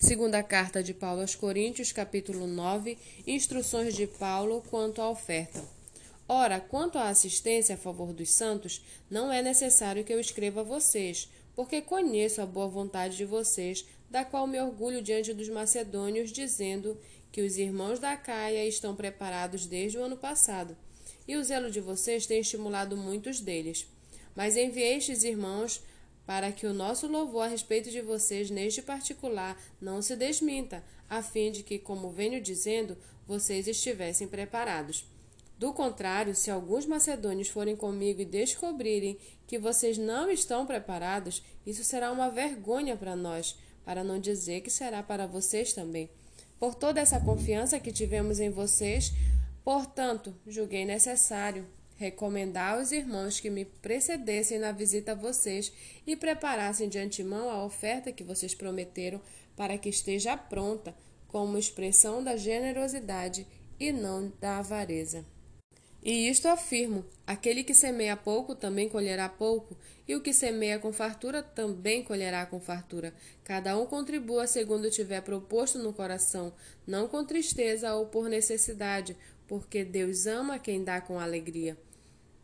Segunda 0.00 0.42
carta 0.42 0.82
de 0.82 0.94
Paulo 0.94 1.20
aos 1.20 1.34
Coríntios, 1.34 1.92
capítulo 1.92 2.46
9, 2.46 2.96
instruções 3.26 3.94
de 3.94 4.06
Paulo 4.06 4.64
quanto 4.70 5.02
à 5.02 5.10
oferta. 5.10 5.62
Ora, 6.26 6.58
quanto 6.58 6.96
à 6.96 7.10
assistência 7.10 7.74
a 7.74 7.78
favor 7.78 8.14
dos 8.14 8.30
santos, 8.30 8.82
não 9.10 9.30
é 9.30 9.42
necessário 9.42 10.02
que 10.02 10.10
eu 10.10 10.18
escreva 10.18 10.62
a 10.62 10.64
vocês, 10.64 11.28
porque 11.54 11.82
conheço 11.82 12.40
a 12.40 12.46
boa 12.46 12.66
vontade 12.66 13.14
de 13.14 13.26
vocês, 13.26 13.84
da 14.08 14.24
qual 14.24 14.46
me 14.46 14.58
orgulho 14.58 15.02
diante 15.02 15.34
dos 15.34 15.50
macedônios, 15.50 16.32
dizendo 16.32 16.98
que 17.30 17.42
os 17.42 17.58
irmãos 17.58 17.98
da 17.98 18.16
Caia 18.16 18.66
estão 18.66 18.96
preparados 18.96 19.66
desde 19.66 19.98
o 19.98 20.02
ano 20.02 20.16
passado, 20.16 20.74
e 21.28 21.36
o 21.36 21.44
zelo 21.44 21.70
de 21.70 21.78
vocês 21.78 22.24
tem 22.24 22.40
estimulado 22.40 22.96
muitos 22.96 23.38
deles. 23.38 23.86
Mas 24.34 24.56
enviei 24.56 24.96
estes 24.96 25.24
irmãos 25.24 25.82
para 26.30 26.52
que 26.52 26.64
o 26.64 26.72
nosso 26.72 27.08
louvor 27.08 27.42
a 27.42 27.48
respeito 27.48 27.90
de 27.90 28.00
vocês 28.00 28.50
neste 28.50 28.80
particular 28.80 29.60
não 29.80 30.00
se 30.00 30.14
desminta, 30.14 30.80
a 31.08 31.24
fim 31.24 31.50
de 31.50 31.64
que, 31.64 31.76
como 31.76 32.12
venho 32.12 32.40
dizendo, 32.40 32.96
vocês 33.26 33.66
estivessem 33.66 34.28
preparados. 34.28 35.04
Do 35.58 35.72
contrário, 35.72 36.32
se 36.32 36.48
alguns 36.48 36.86
macedônios 36.86 37.48
forem 37.48 37.74
comigo 37.74 38.20
e 38.20 38.24
descobrirem 38.24 39.18
que 39.44 39.58
vocês 39.58 39.98
não 39.98 40.30
estão 40.30 40.64
preparados, 40.64 41.42
isso 41.66 41.82
será 41.82 42.12
uma 42.12 42.30
vergonha 42.30 42.96
para 42.96 43.16
nós, 43.16 43.58
para 43.84 44.04
não 44.04 44.20
dizer 44.20 44.60
que 44.60 44.70
será 44.70 45.02
para 45.02 45.26
vocês 45.26 45.72
também. 45.72 46.08
Por 46.60 46.76
toda 46.76 47.00
essa 47.00 47.18
confiança 47.18 47.80
que 47.80 47.90
tivemos 47.90 48.38
em 48.38 48.50
vocês, 48.50 49.12
portanto, 49.64 50.32
julguei 50.46 50.84
necessário 50.84 51.66
recomendar 52.00 52.78
aos 52.78 52.92
irmãos 52.92 53.38
que 53.38 53.50
me 53.50 53.66
precedessem 53.66 54.58
na 54.58 54.72
visita 54.72 55.12
a 55.12 55.14
vocês 55.14 55.70
e 56.06 56.16
preparassem 56.16 56.88
de 56.88 56.98
antemão 56.98 57.50
a 57.50 57.62
oferta 57.62 58.10
que 58.10 58.24
vocês 58.24 58.54
prometeram 58.54 59.20
para 59.54 59.76
que 59.76 59.90
esteja 59.90 60.34
pronta 60.34 60.94
como 61.28 61.58
expressão 61.58 62.24
da 62.24 62.38
generosidade 62.38 63.46
e 63.78 63.92
não 63.92 64.32
da 64.40 64.56
avareza. 64.56 65.26
E 66.02 66.26
isto 66.30 66.48
afirmo: 66.48 67.04
aquele 67.26 67.62
que 67.62 67.74
semeia 67.74 68.16
pouco 68.16 68.54
também 68.54 68.88
colherá 68.88 69.28
pouco, 69.28 69.76
e 70.08 70.16
o 70.16 70.22
que 70.22 70.32
semeia 70.32 70.78
com 70.78 70.94
fartura 70.94 71.42
também 71.42 72.02
colherá 72.02 72.46
com 72.46 72.58
fartura. 72.58 73.12
Cada 73.44 73.76
um 73.76 73.84
contribua 73.84 74.46
segundo 74.46 74.90
tiver 74.90 75.20
proposto 75.20 75.78
no 75.78 75.92
coração, 75.92 76.50
não 76.86 77.06
com 77.06 77.22
tristeza 77.26 77.94
ou 77.94 78.06
por 78.06 78.26
necessidade, 78.30 79.14
porque 79.46 79.84
Deus 79.84 80.26
ama 80.26 80.58
quem 80.58 80.82
dá 80.82 80.98
com 81.02 81.20
alegria. 81.20 81.76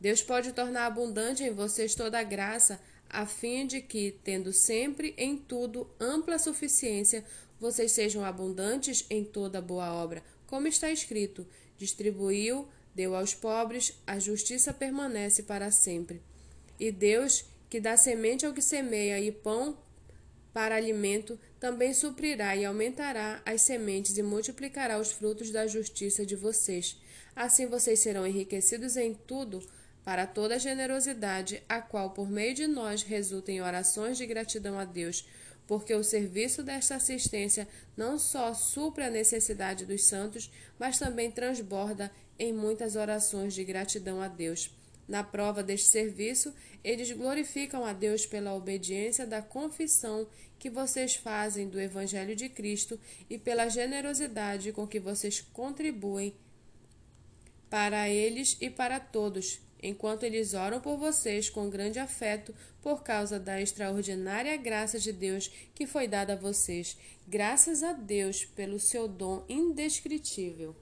Deus 0.00 0.22
pode 0.22 0.52
tornar 0.52 0.86
abundante 0.86 1.44
em 1.44 1.52
vocês 1.52 1.94
toda 1.94 2.18
a 2.18 2.22
graça, 2.22 2.80
a 3.08 3.26
fim 3.26 3.66
de 3.66 3.82
que, 3.82 4.18
tendo 4.24 4.52
sempre 4.52 5.14
em 5.18 5.36
tudo 5.36 5.90
ampla 6.00 6.38
suficiência, 6.38 7.24
vocês 7.58 7.92
sejam 7.92 8.24
abundantes 8.24 9.04
em 9.10 9.22
toda 9.22 9.60
boa 9.60 9.92
obra, 9.92 10.22
como 10.46 10.66
está 10.66 10.90
escrito: 10.90 11.46
distribuiu, 11.76 12.66
deu 12.94 13.14
aos 13.14 13.34
pobres, 13.34 13.92
a 14.06 14.18
justiça 14.18 14.72
permanece 14.72 15.42
para 15.42 15.70
sempre. 15.70 16.22
E 16.78 16.90
Deus, 16.90 17.44
que 17.68 17.78
dá 17.78 17.96
semente 17.96 18.46
ao 18.46 18.54
que 18.54 18.62
semeia 18.62 19.20
e 19.20 19.30
pão 19.30 19.76
para 20.52 20.76
alimento, 20.76 21.38
também 21.60 21.92
suprirá 21.92 22.56
e 22.56 22.64
aumentará 22.64 23.42
as 23.44 23.60
sementes 23.62 24.16
e 24.16 24.22
multiplicará 24.22 24.98
os 24.98 25.12
frutos 25.12 25.50
da 25.50 25.66
justiça 25.66 26.24
de 26.24 26.34
vocês. 26.34 26.96
Assim 27.36 27.66
vocês 27.66 28.00
serão 28.00 28.26
enriquecidos 28.26 28.96
em 28.96 29.14
tudo 29.14 29.62
para 30.10 30.26
toda 30.26 30.58
generosidade, 30.58 31.62
a 31.68 31.80
qual 31.80 32.10
por 32.10 32.28
meio 32.28 32.52
de 32.52 32.66
nós 32.66 33.04
resulta 33.04 33.52
em 33.52 33.60
orações 33.60 34.18
de 34.18 34.26
gratidão 34.26 34.76
a 34.76 34.84
Deus, 34.84 35.24
porque 35.68 35.94
o 35.94 36.02
serviço 36.02 36.64
desta 36.64 36.96
assistência 36.96 37.68
não 37.96 38.18
só 38.18 38.52
supre 38.52 39.04
a 39.04 39.08
necessidade 39.08 39.86
dos 39.86 40.08
santos, 40.08 40.50
mas 40.80 40.98
também 40.98 41.30
transborda 41.30 42.10
em 42.40 42.52
muitas 42.52 42.96
orações 42.96 43.54
de 43.54 43.62
gratidão 43.62 44.20
a 44.20 44.26
Deus. 44.26 44.72
Na 45.06 45.22
prova 45.22 45.62
deste 45.62 45.92
serviço, 45.92 46.52
eles 46.82 47.12
glorificam 47.12 47.84
a 47.84 47.92
Deus 47.92 48.26
pela 48.26 48.52
obediência 48.52 49.24
da 49.24 49.40
confissão 49.40 50.26
que 50.58 50.68
vocês 50.68 51.14
fazem 51.14 51.68
do 51.68 51.80
Evangelho 51.80 52.34
de 52.34 52.48
Cristo 52.48 52.98
e 53.30 53.38
pela 53.38 53.68
generosidade 53.68 54.72
com 54.72 54.88
que 54.88 54.98
vocês 54.98 55.40
contribuem 55.52 56.34
para 57.70 58.08
eles 58.08 58.56
e 58.60 58.68
para 58.68 58.98
todos, 58.98 59.60
enquanto 59.82 60.24
eles 60.24 60.54
oram 60.54 60.80
por 60.80 60.96
vocês 60.96 61.48
com 61.48 61.70
grande 61.70 61.98
afeto 61.98 62.54
por 62.82 63.02
causa 63.02 63.38
da 63.38 63.60
extraordinária 63.60 64.56
graça 64.56 64.98
de 64.98 65.12
Deus 65.12 65.50
que 65.74 65.86
foi 65.86 66.08
dada 66.08 66.34
a 66.34 66.36
vocês. 66.36 66.96
Graças 67.26 67.82
a 67.82 67.92
Deus 67.92 68.44
pelo 68.44 68.78
seu 68.78 69.06
dom 69.06 69.44
indescritível. 69.48 70.74